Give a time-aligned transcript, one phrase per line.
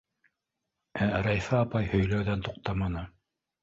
[1.09, 3.11] Ә Рәйфә апай һөйләүҙән туҡтаманы: